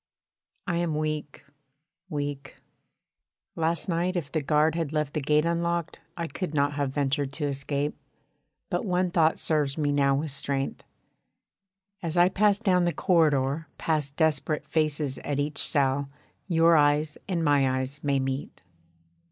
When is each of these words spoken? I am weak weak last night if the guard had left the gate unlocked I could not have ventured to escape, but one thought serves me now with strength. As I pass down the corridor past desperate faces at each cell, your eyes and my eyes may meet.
I 0.65 0.77
am 0.77 0.95
weak 0.95 1.45
weak 2.09 2.57
last 3.55 3.87
night 3.87 4.15
if 4.15 4.31
the 4.31 4.41
guard 4.41 4.73
had 4.73 4.91
left 4.91 5.13
the 5.13 5.21
gate 5.21 5.45
unlocked 5.45 5.99
I 6.17 6.25
could 6.25 6.55
not 6.55 6.73
have 6.73 6.89
ventured 6.89 7.31
to 7.33 7.45
escape, 7.45 7.95
but 8.71 8.83
one 8.83 9.11
thought 9.11 9.37
serves 9.37 9.77
me 9.77 9.91
now 9.91 10.15
with 10.15 10.31
strength. 10.31 10.83
As 12.01 12.17
I 12.17 12.29
pass 12.29 12.57
down 12.57 12.85
the 12.85 12.91
corridor 12.93 13.67
past 13.77 14.15
desperate 14.15 14.67
faces 14.67 15.19
at 15.19 15.39
each 15.39 15.59
cell, 15.59 16.09
your 16.47 16.75
eyes 16.75 17.19
and 17.27 17.45
my 17.45 17.69
eyes 17.77 18.03
may 18.03 18.19
meet. 18.19 18.63